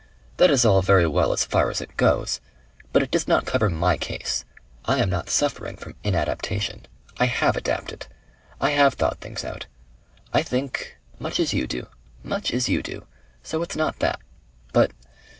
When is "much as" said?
11.19-11.53, 12.23-12.67